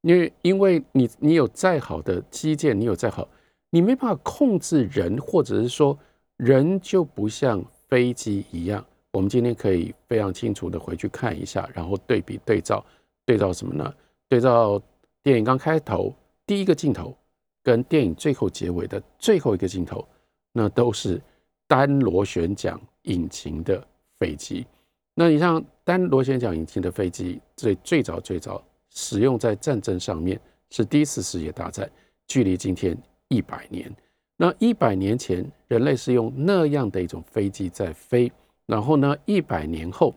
[0.00, 3.28] 因为因为你你有再好的基建，你有再好，
[3.70, 5.96] 你没办法控制人，或者是说
[6.36, 8.84] 人就不像飞机一样。
[9.12, 12.84] 我们今天可以非常清楚的回去看一下，然后对比对照，
[13.24, 13.94] 对照什么呢？
[14.28, 14.80] 对照
[15.22, 17.16] 电影刚开头第一个镜头，
[17.62, 20.06] 跟电影最后结尾的最后一个镜头，
[20.52, 21.20] 那都是
[21.66, 23.82] 单螺旋桨引擎的
[24.18, 24.66] 飞机。
[25.14, 31.90] 那你像单螺旋桨引擎的飞机，最最早最早使用在战争上面是第一次世界大战，
[32.26, 32.94] 距离今天
[33.28, 33.90] 一百年。
[34.36, 38.30] 那一百年前，人类是用那样的一种飞机在飞。
[38.66, 40.14] 然后呢，一百年后，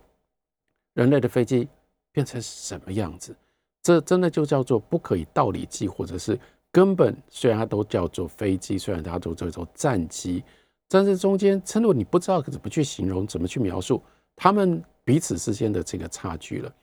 [0.94, 1.68] 人类的飞机
[2.12, 3.36] 变成什么样子？
[3.82, 6.38] 这真的就叫做不可以道理计，或者是
[6.72, 10.44] 根本虽然它都叫做飞机，虽然它都叫做战机，
[10.90, 14.02] 但是中间真的你不知道怎么去形容，怎么去描述
[14.36, 16.74] 他们彼此之间的这个差距了。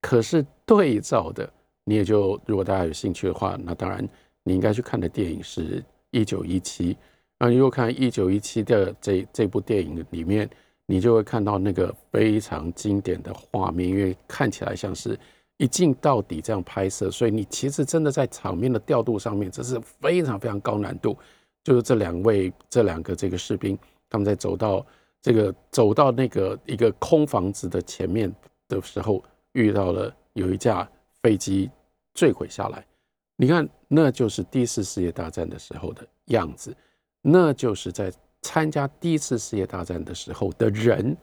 [0.00, 1.50] 可是对照的，
[1.84, 4.06] 你也就如果大家有兴趣的话，那当然
[4.42, 5.80] 你应该去看的电影是
[6.14, 6.94] 《一九一七》。
[7.40, 10.48] 那你如果看《一九一七》的这这部电影里面，
[10.86, 15.18] 你就会看到那个非常经典的画面，因为看起来像是
[15.56, 21.18] 一镜到底这样拍摄，所以你其实真的在场面的调度上面，这是非常非常高难度。
[21.64, 23.76] 就是这两位这两个这个士兵，
[24.08, 24.86] 他们在走到
[25.20, 28.32] 这个走到那个一个空房子的前面
[28.68, 30.88] 的时候，遇到了有一架
[31.22, 31.70] 飞机
[32.12, 32.84] 坠毁下来。
[33.36, 36.76] 你看，那就是第一次世界大战的时候的样子，
[37.22, 38.12] 那就是在。
[38.46, 41.16] 参加第一次世界大战的时候的人，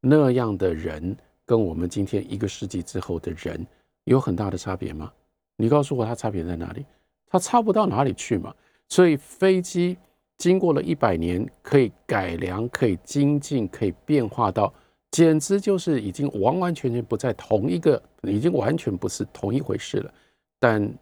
[0.00, 3.64] 那样的人跟我们今天一个世纪之后的人
[4.06, 5.12] 有很大的差别吗？
[5.56, 6.84] 你告诉我，它差别在哪里？
[7.28, 8.52] 它差不到哪里去嘛。
[8.88, 9.96] 所以飞机
[10.36, 14.74] 经过了一百年，可以改良，可以精进，可以变化到，
[15.12, 20.12] 简直就是已经完完全全不在同一个，已经完全不是同一回事了。
[20.58, 20.92] 但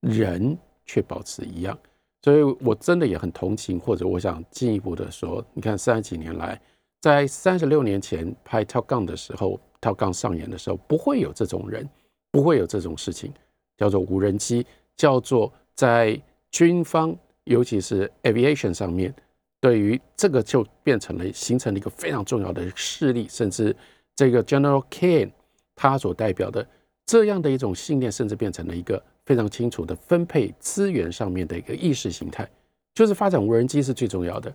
[0.00, 1.78] 人却保持一样。
[2.22, 6.60] 所以，我真的也很同情，或者我想进一步的说，你看三十几年来，
[7.00, 11.88] 在三十六年前拍《Top Gun》的时候，《Top Gun》上演的时候，不会有这种人，
[12.30, 13.32] 不会有这种事情，
[13.78, 14.66] 叫做无人机，
[14.98, 19.14] 叫做在军方，尤其是 aviation 上面，
[19.58, 23.74] 对于这个就变成了形成了一个非常重要的势力，甚至
[24.14, 25.30] 这个 General Kane
[25.74, 26.68] 他所代表的
[27.06, 29.02] 这样的一种信念，甚至变成了一个。
[29.30, 32.50] 非常清楚的分配资源上面的一个意识形态，
[32.92, 34.52] 就是发展无人机是最重要的，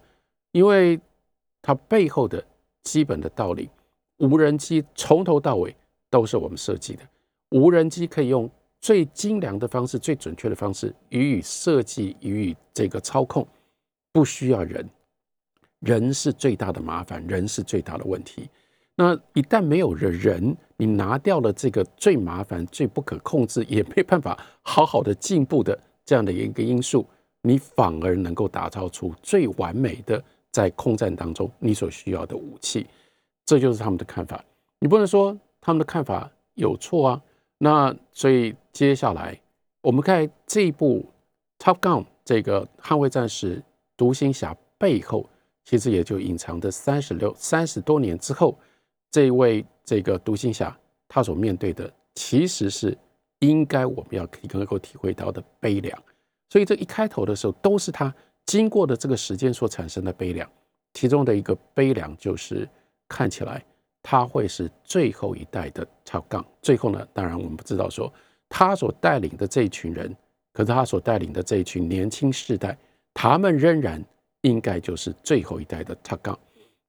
[0.51, 0.99] 因为
[1.61, 2.45] 它背后的
[2.83, 3.69] 基本的道理，
[4.17, 5.73] 无人机从头到尾
[6.09, 7.03] 都是我们设计的，
[7.51, 13.47] 无人机可以用最精良的方式、最准确的方式予以设计、予以这个操控，
[14.11, 14.85] 不需要人，
[15.79, 18.49] 人是最大的麻烦，人是最大的问题。
[18.93, 27.07] 那一旦没有了人，你拿掉了这个最麻烦、最不可控制，也没办法好好的进步的这样的一个因素，
[27.41, 32.85] 你反而能够打造出最完美的在空战当中你所需要的武器。
[33.45, 34.43] 这就是他们的看法。
[34.79, 37.21] 你不能说他们的看法有错啊。
[37.57, 39.39] 那所以接下来
[39.81, 41.05] 我们看这一部
[41.65, 43.59] 《Top Gun》这个《捍卫战士》
[43.95, 45.29] 独行侠背后，
[45.63, 48.59] 其实也就隐藏着三十六三十多年之后。
[49.15, 52.97] 这一位这个独行侠，他所面对的其实是
[53.39, 55.97] 应该我们要能够体会到的悲凉。
[56.49, 58.13] 所以这一开头的时候，都是他
[58.45, 60.45] 经过的这个时间所产生的悲凉。
[60.95, 62.67] 其中的一个悲凉就是
[63.07, 63.63] 看起来
[64.03, 66.43] 他会是最后一代的 Top Gun。
[66.61, 68.11] 最后呢，当然我们不知道说
[68.49, 70.13] 他所带领的这一群人，
[70.51, 72.77] 可是他所带领的这一群年轻世代，
[73.13, 74.03] 他们仍然
[74.41, 76.35] 应该就是最后一代的 Top Gun。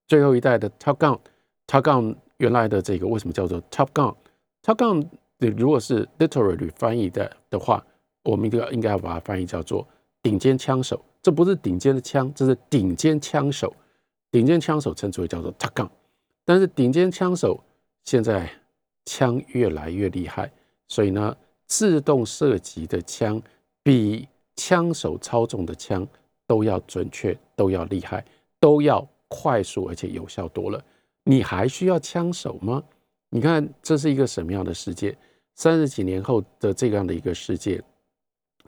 [0.09, 1.21] 最后一代的 Top Gun。
[1.66, 5.07] Top Gun 原来的这个为什么叫做 Top Gun？Top Gun
[5.38, 7.85] 如果是 literally 翻译的的话，
[8.24, 9.87] 我们应该应该要把它翻译叫做
[10.22, 11.05] 顶尖枪手。
[11.22, 13.74] 这不是顶尖的枪，这是顶尖枪手。
[14.31, 15.88] 顶尖枪手称之为叫做 Top Gun。
[16.44, 17.59] 但是顶尖枪手
[18.05, 18.48] 现在
[19.05, 20.50] 枪越来越厉害，
[20.87, 23.42] 所以呢，自动射击的枪
[23.83, 26.07] 比枪手操纵的枪
[26.46, 28.24] 都要准确，都要厉害，
[28.61, 30.83] 都要快速，而且有效多了。
[31.29, 32.81] 你还需要枪手吗？
[33.31, 35.17] 你看，这是一个什么样的世界？
[35.57, 37.83] 三十几年后的这样的一个世界，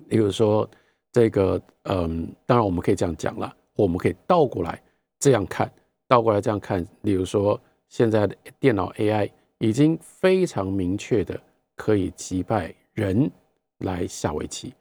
[0.09, 0.69] 比如说
[1.13, 4.83] 这个，嗯，当然我们可以这样讲了，我们可以倒过来
[5.21, 5.71] 这样看，
[6.09, 6.85] 倒过来这样看。
[7.03, 11.41] 例如说，现在的电脑 AI 已经非常明确的
[11.77, 13.31] 可以击败人
[13.79, 14.75] 来下围棋，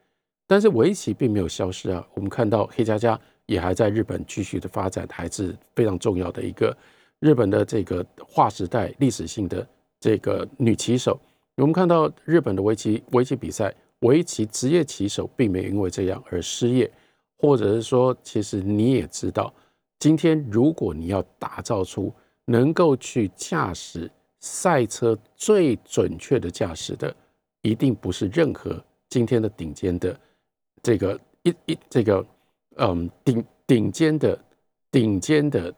[0.48, 2.04] 但是围棋并没有消失啊。
[2.16, 6.76] 我们看到黑嘉嘉也还在日本继续的发展，还是非常重要的一个。
[7.20, 9.68] 日本的这个划时代历史性的
[10.00, 11.20] 这个女棋手，
[11.56, 16.92] 我们看到日本的围棋围棋比赛，围棋职业棋手并没有因为这样而失业，
[17.38, 19.52] 或者是说，其实你也知道，
[19.98, 22.14] 今天如果你要打造出
[22.46, 27.16] 能够去驾驶赛车最准确的驾驶的，
[27.64, 30.20] 一定不是任何今天的顶尖的
[30.84, 32.24] 这个一一这个
[32.76, 34.40] 嗯顶顶尖的
[34.92, 35.74] 顶尖的。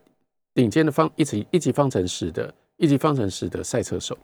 [0.60, 4.18] 顶尖的方一级一级方程式的一级方程式的赛车手，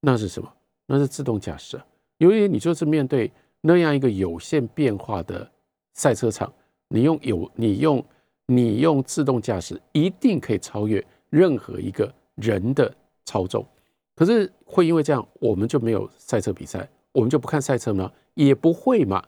[0.00, 0.50] 那是什么？
[0.86, 1.78] 那是自动驾驶。
[2.16, 5.46] 由于你就是面对那样一个有限变化的
[5.92, 6.50] 赛车场，
[6.88, 8.02] 你用有你用
[8.46, 12.90] 你用自动驾驶，一定可以超越任何一个人的
[13.26, 13.62] 操纵。
[14.16, 18.10] 可是会因为这样，我们就没有赛车比赛，我们就不看赛车吗？
[18.32, 19.22] 也不会嘛。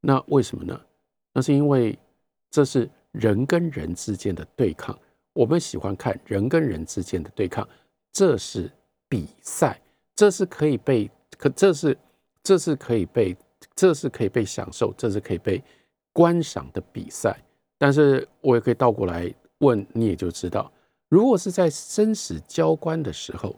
[0.00, 0.80] 那为什么呢？
[1.32, 1.98] 那是因为
[2.48, 4.96] 这是人跟人之间的对抗。
[5.36, 7.68] 我们喜欢看人跟人之间的对抗，
[8.10, 8.72] 这是
[9.06, 9.78] 比赛，
[10.14, 11.96] 这是可以被可这是
[12.42, 13.36] 这是可以被
[13.74, 15.62] 这是可以被享受，这是可以被
[16.10, 17.38] 观赏的比赛。
[17.76, 20.72] 但是我也可以倒过来问，你也就知道，
[21.10, 23.54] 如果是在生死交关的时候，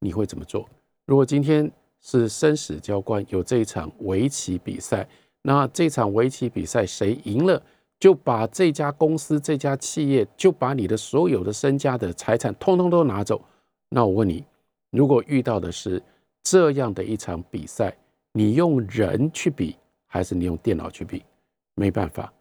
[0.00, 0.68] 你会怎么做？
[1.06, 5.08] 如果今天是生死交关，有这一场围棋比赛，
[5.42, 7.62] 那这场围棋比赛谁赢了？
[8.02, 13.40] 就把这家公司、这家企业，就把你的所有的身家的财产，通通都拿走。
[13.90, 14.44] 那我问你，
[14.90, 16.02] 如果遇到的是
[16.42, 17.96] 这样的一场比赛，
[18.32, 19.76] 你用人去比，
[20.08, 21.22] 还是你用电脑去比？
[21.76, 22.32] 没办法，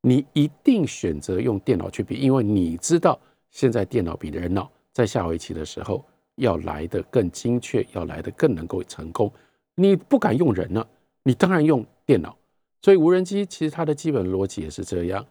[0.00, 6.02] 你一定选择用电脑去比，因为你知道现在电脑比人脑在下围棋的时候
[6.36, 9.30] 要来得更精确，要来得更能够成功。
[9.74, 10.82] 你不敢用人呢，
[11.22, 12.34] 你当然用电脑。
[12.82, 15.24] 所以无人机其实它的基本逻辑也是这样，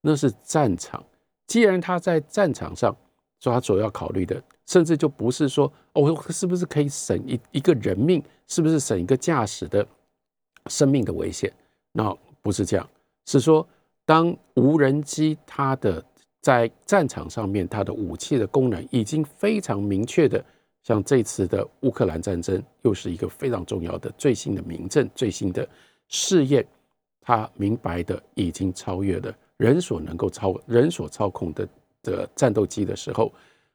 [0.00, 1.04] 那是战场。
[1.46, 2.96] 既然它在战场上，
[3.38, 9.86] 所以它主要考虑的，甚至就不是说哦，是不是可以省一一个人命，是不是省一个驾驶的
[10.66, 11.52] 生命的危险？
[11.92, 12.88] 那不是这样，
[13.26, 13.66] 是说
[14.04, 16.04] 当无人机它的
[16.40, 20.44] 在战场上面，它的武器的功能已经非常明确的，
[20.82, 25.68] 像这次的乌克兰战争，又是一个非常重要的最新的明证、最新的
[26.08, 26.66] 试验。
[27.26, 31.68] 他明白的已经超越了人所能够操人所操控的
[32.04, 33.32] 的战斗机的时候，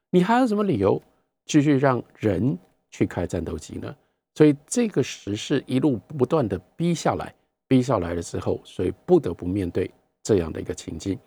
[0.08, 1.00] 你还有什么理由
[1.44, 2.56] 继续让人
[2.90, 3.94] 去开战斗机呢？
[4.34, 7.34] 所以这个时势一路不断的逼下来，
[7.68, 9.90] 逼下来了之后，所以不得不面对
[10.22, 11.18] 这样的一个情境。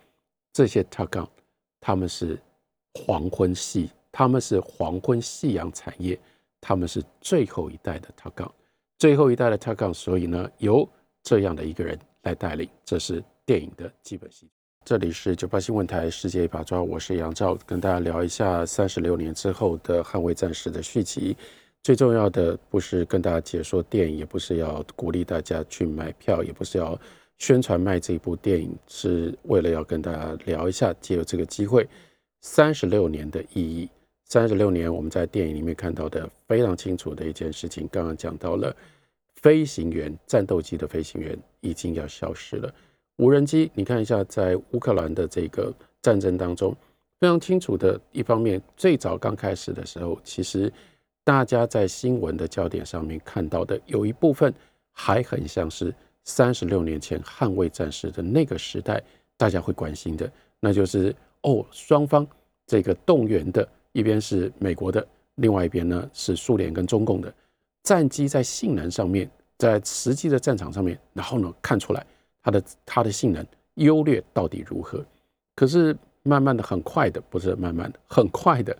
[0.52, 1.28] 这些 t a g
[1.80, 2.36] 他们是
[2.94, 6.18] 黄昏系，他们是黄昏夕阳产业，
[6.60, 8.52] 他们是最后一代的 t a g
[8.98, 10.88] 最后一代的 t a g 所以呢，由
[11.22, 11.96] 这样的一个人。
[12.26, 14.48] 来带领，这是电影的基本戏。
[14.84, 21.36] 这里是九八新闻台世界一把抓，我是杨照，跟大家聊一下三十六年之后的捍卫战士的续集。
[21.84, 26.98] 最重要的不是跟大家解说电影，也不是要鼓励大家去买票，也不是要
[27.38, 31.88] 宣传卖这部电影，是为了要跟大家聊一下，借由这个机会，
[32.40, 33.88] 三十六年的意义。
[34.24, 38.74] 三十六年，我们在电影里面看到的非常清楚的一件事情，刚刚讲到了。
[39.46, 42.74] 飞行员、战斗机的飞行员已经要消失了。
[43.18, 46.76] 无人机，你看一下，在乌克兰的这个战争当中，
[47.20, 50.72] 非常清楚的一方面，最早刚开始的时候，其实
[51.22, 54.52] 大家在新闻的焦点上面看到的，有一部分
[54.90, 59.00] 还很像是三十六年前捍卫战士的那个时代，
[59.36, 60.28] 大家会关心的，
[60.58, 62.26] 那就是哦，双方
[62.66, 65.06] 这个动员的一边是美国的，
[65.36, 67.32] 另外一边呢是苏联跟中共的。
[67.84, 72.06] 战机在性能上面，在实际的战场上面，然后呢，看出来
[72.42, 75.04] 它的它的性能优劣到底如何？
[75.54, 78.76] 可是慢慢的，很快的，不是慢慢的，很快的，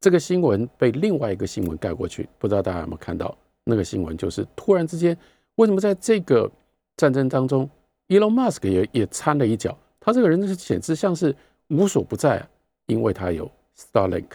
[0.00, 2.28] 这个新闻被另外一个新闻盖过去。
[2.38, 4.16] 不知道大家有没有看到那个新闻？
[4.16, 5.16] 就是突然之间，
[5.56, 6.50] 为什么在这个
[6.96, 7.68] 战争当中
[8.08, 9.76] ，Elon Musk 也也掺了一脚？
[10.00, 11.34] 他这个人是简直像是
[11.68, 12.48] 无所不在啊，
[12.86, 14.30] 因为他有 Starlink，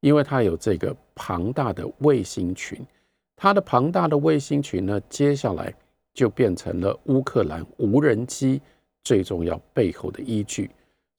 [0.00, 2.84] 因为他有这个庞大的卫星群。
[3.40, 5.72] 它的庞大的卫星群呢，接下来
[6.12, 8.60] 就变成了乌克兰无人机
[9.04, 10.68] 最重要背后的依据。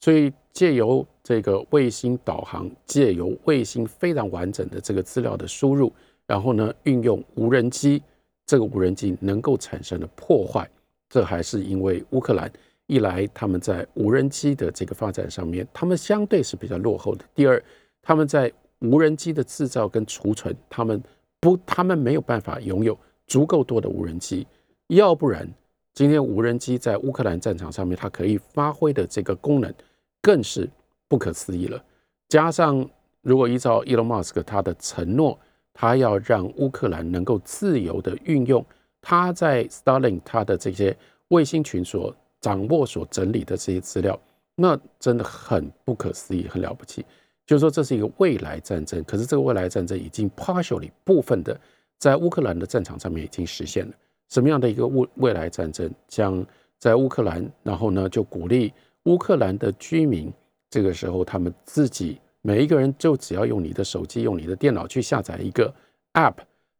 [0.01, 5.93] 所以借由这个卫星导航，借由卫星非常完整的这个资料的输入，
[6.27, 8.03] 然后呢，运用无人机，
[8.45, 10.69] 这个无人机能够产生的破坏，
[11.09, 12.51] 这还是因为乌克兰
[12.87, 17.23] 一来他们在无人机的这个发展上面，他们相对是比较落后的。
[17.33, 17.63] 第二，
[18.01, 21.01] 他们在无人机的制造跟储存，他们。
[21.39, 22.97] 不，他们没有办法拥有
[23.27, 24.45] 足够多的无人机，
[24.87, 25.47] 要不然
[25.93, 29.73] 今天无人机在乌克兰战场上面，它可以发挥的这个功能
[30.21, 30.69] 更是
[31.07, 31.83] 不可思议了。
[32.27, 32.87] 加上
[33.21, 35.37] 如果依照 Elon Musk 他的承诺，
[35.73, 38.65] 他要让乌克兰能够自由的运用
[39.01, 40.95] 他在 Starlink 他的这些
[41.29, 44.19] 卫星群所掌握、所整理的这些资料，
[44.55, 47.05] 那真的很不可思议，很了不起。
[47.49, 51.59] 就是说，这是一个未来战争，可是这个未来战争已经 partially 部分的
[51.97, 53.93] 在乌克兰的战场上面已经实现了。
[54.27, 55.91] 什么样的一个未未来战争？
[56.07, 56.45] 将
[56.77, 58.71] 在乌克兰，然后呢，就鼓励
[59.05, 60.31] 乌克兰的居民，
[60.69, 65.73] 这个时候他们自己每一个人就只要用你的手机、用你的电脑去下载一个
[66.13, 66.35] app，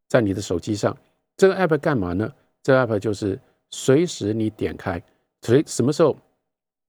[0.07, 0.95] 在你的手机上，
[1.36, 2.32] 这个 app 干嘛呢？
[2.61, 3.39] 这个 app 就是
[3.72, 5.01] 随时你点开，
[5.41, 6.15] 随什么时候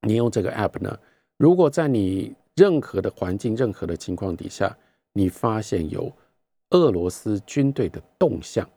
[0.06, 0.94] 你用这个 app 呢？
[1.38, 4.76] 如果在你任何的环境、任何的情况底下，
[5.14, 6.12] 你发现有
[6.72, 8.68] 俄罗斯军队的动向，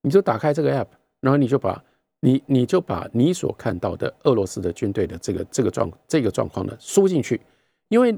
[0.00, 0.86] 你就打开这个 app，
[1.18, 1.82] 然后你就把
[2.20, 7.40] 你你就把你所看到的俄罗斯的军队的这个这个状这个状况呢输进去，
[7.88, 8.16] 因为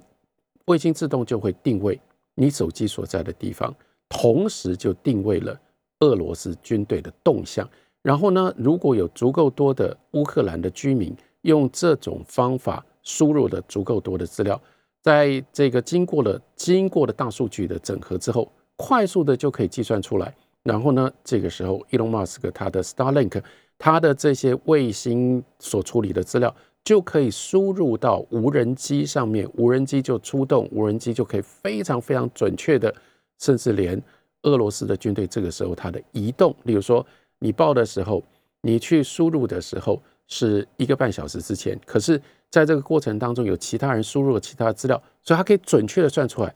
[0.67, 1.99] 卫星自动就会定位
[2.35, 3.75] 你手机所在的地方，
[4.11, 5.59] 同时就定位了
[6.01, 7.67] 俄罗斯军队的动向。
[8.03, 14.61] 然后呢，如果有足够多的乌克兰的居民用这种方法输入了足够多的资料，
[15.05, 20.35] 在这个经过了经过了大数据的整合之后，快速的就可以计算出来。
[20.63, 23.43] 然后呢，这个时候，Elon Musk 他的 Starlink，
[23.79, 26.53] 他的这些卫星所处理的资料。
[26.83, 32.95] 就可以输入到无人机上面，无人机就出动，无人机就可以非常非常准确的，
[33.39, 33.99] 甚至连
[34.43, 37.05] 俄罗斯的军队这个时候它的移动，例如说
[37.39, 38.23] 你报的时候，
[38.61, 42.21] 你去输入的时候是一个半小时之前，可是
[42.51, 46.55] 在这个过程当中有其他人输入了其他的资料，所以它可以准确的算出来，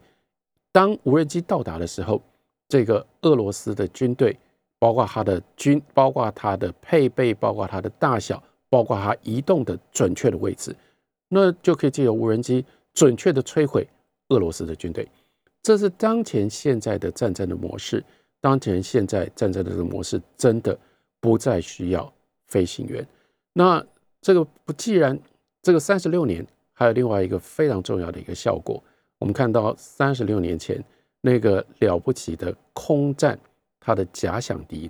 [0.71, 2.21] 当无人机到达的时候，
[2.67, 4.37] 这个俄罗斯的军队，
[4.77, 8.41] 包括它的军，包括它的配备，包括它的大小。
[8.71, 10.75] 包括它移动的准确的位置，
[11.27, 12.63] 那就可以借由无人机
[12.93, 13.87] 准确的摧毁
[14.27, 15.09] 俄罗斯的军队。
[15.63, 18.05] 这是当前现在的战争的模式。
[18.39, 20.77] 当前现在战争的这个模式真的
[21.19, 22.13] 不再需要
[22.45, 23.03] 飞行员。
[23.53, 23.83] 那
[24.21, 25.19] 这个不，既然
[25.61, 28.83] 这个三十六年还有另外一个非常重要的一个效果，
[29.17, 30.83] 我们看到三十六年前
[31.21, 33.39] 那个了不起的空战，
[33.79, 34.89] 它的假想敌，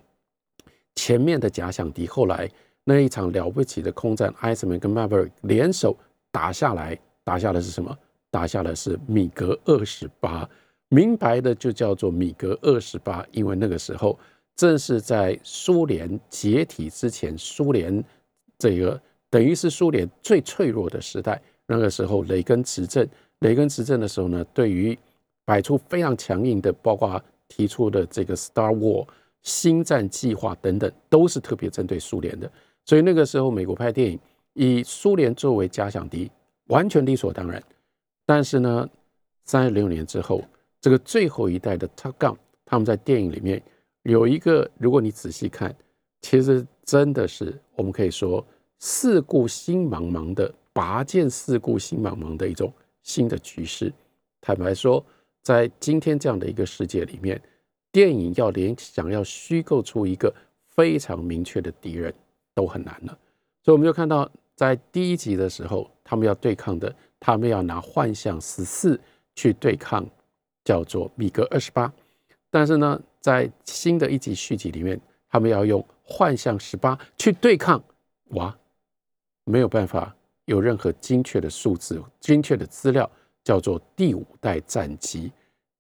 [0.96, 2.50] 前面的假想敌后来。
[2.86, 5.96] 那一场了不起的空战，艾斯曼跟 Maverick 联手
[6.32, 7.96] 打下来，打下的是什么？
[8.32, 10.50] 打下的是米格二十八，
[10.88, 14.18] 明白的就叫做米格二十八，因为那个时候
[14.56, 18.04] 正是在苏联解体之前，苏联
[18.58, 19.00] 这个
[19.30, 21.42] 等于是苏联最脆弱的时代。
[21.66, 23.08] 那个时候，雷根执政，
[23.40, 24.98] 雷根执政的时候呢，对于
[25.46, 29.08] 摆出非常强硬的，包括提出的这个 Star War
[29.44, 32.52] 星战计划等等，都是特别针对苏联的。
[32.86, 34.20] 所以那个时候，美国拍电影
[34.54, 36.32] 以苏联作为假想敌，
[36.70, 37.62] 完全理所当然。
[38.26, 38.90] 但是呢，
[39.46, 40.44] 三十六年之后，
[40.82, 43.62] 这个最后一代的 Top Gun，他们在电影里面
[44.04, 45.76] 有一个，如果你仔细看，
[46.22, 48.44] 其实真的是我们可以说
[48.80, 52.74] 四顾心茫茫的拔剑，四顾心茫茫的一种
[53.04, 53.94] 新的局势。
[54.42, 55.06] 坦白说，
[55.44, 57.42] 在今天这样的一个世界里面，
[57.92, 60.34] 电影要连想要虚构出一个
[60.70, 62.14] 非常明确的敌人。
[62.56, 63.18] 都很难了，
[63.64, 69.00] 所以我们就看到，在第一集的时候，他们要对抗的，他们要拿幻象十四
[69.34, 70.06] 去对抗，
[70.66, 71.94] 叫做米格二十八。
[72.52, 75.00] 但是呢，在新的一集续集里面，
[75.30, 77.82] 他们要用幻象十八去对抗，
[78.32, 78.54] 哇，
[79.46, 80.16] 没有办法
[80.46, 83.10] 有任何精确的数字、精确的资料，
[83.44, 85.32] 叫做第五代战机。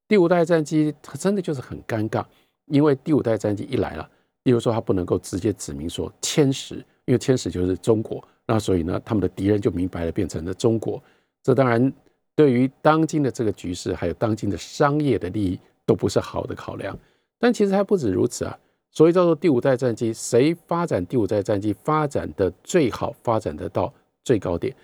[0.07, 2.25] 第五代战机它真的就是很尴尬，
[2.65, 4.09] 因为第五代战机一来了。
[4.41, 11.01] 比如说，它不能够直接指明说歼十，因为歼十就是中国，那所以呢，他们的敌人就明白了，变成了中国。
[11.43, 11.93] 这当然
[12.35, 16.97] 对于当今的这个局势，还有当今的商业的利益，都不是好的考量。
[17.37, 18.57] 但其实还不止如此啊，
[18.91, 24.75] 所以叫做第五代战机，谁发展第五代战机发展的最好，发展得到最高点？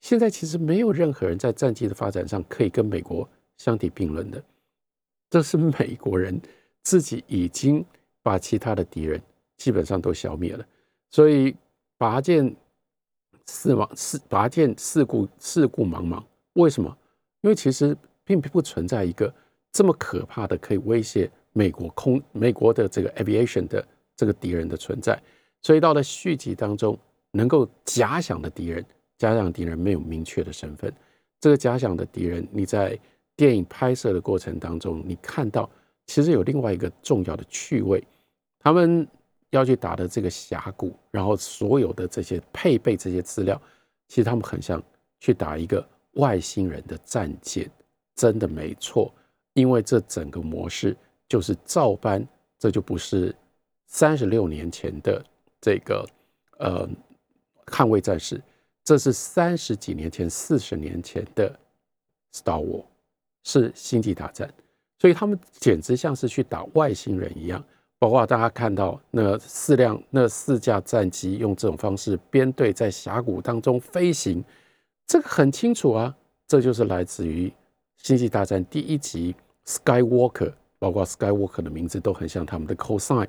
[0.00, 4.42] 现在其实没有任何人在战机的发展上可以跟美国相提并论的，
[5.30, 6.40] 这是美国人
[6.82, 7.84] 自己已经。
[8.26, 9.22] 把其他的敌人
[9.56, 10.66] 基本上都消灭了，
[11.10, 11.54] 所以
[11.96, 12.56] 拔剑
[13.44, 16.20] 四茫四拔剑四顾四顾茫茫。
[16.54, 16.98] 为什么？
[17.42, 19.32] 因为其实并不存在一个
[19.70, 23.82] 这么可怕的可以威胁美国空美国的这个 aviation 的
[24.14, 25.18] 这个敌人的存在。
[25.62, 26.98] 所以到了续集当中，
[27.30, 28.84] 能够假想的敌人，
[29.16, 30.92] 假想敌人没有明确的身份。
[31.40, 32.98] 这个假想的敌人，你在
[33.34, 35.68] 电影拍摄的过程当中，你看到
[36.06, 38.06] 其实有另外一个重要的趣味。
[38.58, 39.08] 他们
[39.50, 43.60] 要去打的这个峡谷，然后所有的这些配备这些资料，
[44.08, 44.82] 其实他们很像
[45.20, 47.70] 去打一个外星人的战舰，
[48.14, 49.10] 真的没错。
[49.54, 50.94] 因为这整个模式
[51.28, 52.26] 就是照搬，
[52.58, 53.34] 这就不是
[53.86, 55.24] 三十六年前的
[55.60, 56.06] 这个
[56.58, 56.88] 呃
[57.66, 58.40] 捍卫战士，
[58.84, 61.58] 这是三十几年前、四十年前的
[62.32, 62.84] Star War，
[63.42, 64.52] 是星际大战，
[64.98, 67.64] 所以他们简直像是去打外星人一样。
[67.98, 74.44] 包括大家看到那四辆、那四架战机用这种方式编队在峡谷当中飞行，
[75.06, 76.14] 这个很清楚啊，
[76.46, 77.48] 这就是来自于
[77.96, 83.28] 《星际大战》第一集 Skywalker，包括 Skywalker 的名字都很像他们的 cosine。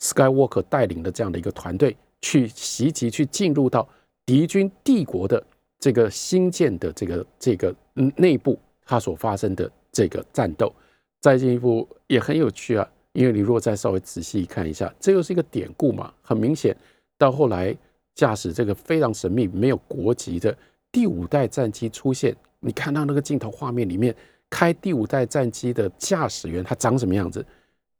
[0.00, 3.88] Skywalker 带领的这样的一个团队去袭击、去进入到
[4.24, 5.42] 敌军帝国的
[5.78, 7.74] 这个新建的这个这个
[8.16, 10.72] 内部，它所发生的这个战斗。
[11.20, 12.88] 再进一步也很有趣啊。
[13.12, 16.12] 因为你如果再稍微仔细看一下，这又是一个典故嘛。
[16.20, 16.76] 很明显，
[17.16, 17.74] 到后来
[18.14, 20.54] 驾驶这个非常神秘、没有国籍的
[20.92, 24.14] 第五代战机出现，你看到那个镜头画面里面，
[24.50, 27.44] 开第五代战机的驾驶员他长什么样子？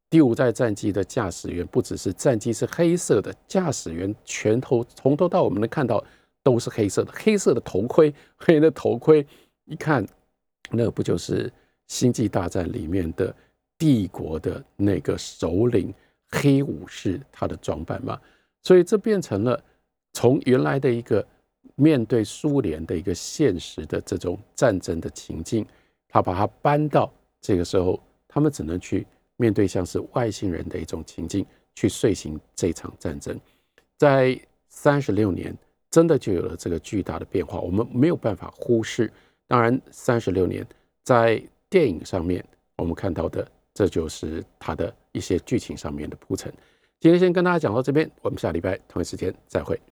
[0.09, 6.03] 第五代战机的驾驶员不只是战机是黑色的，驾驶员全头从头到我们能看到
[6.43, 9.27] 都是黑色的，黑色的头盔，黑的头盔，
[9.65, 10.07] 一看
[10.71, 11.49] 那不就是
[11.89, 13.35] 《星际大战》里面的
[13.77, 15.93] 帝国的那个首领
[16.31, 18.19] 黑武士他的装扮吗？
[18.63, 19.61] 所以这变成了
[20.13, 21.27] 从原来的一个
[21.75, 25.67] 面对苏联的一个现实的这种战争的情境，
[26.09, 29.07] 他把它搬到这个时候，他们只能去。
[29.39, 31.45] 面对像是外星人的一种情境
[31.75, 33.39] 去遂行这场战争，
[33.99, 34.35] 在
[34.67, 35.55] 三十六年
[35.91, 39.13] 真的就有了这个巨大的变化，我们没有办法忽视。
[39.47, 40.67] 当然，三十六年
[41.03, 41.39] 在
[41.69, 42.43] 电影上面
[42.77, 46.51] 我们看到的，这就是它的一些剧情上面的铺陈。
[46.99, 49.79] 今天先跟大家讲到这边，我们下礼拜同一时间再会。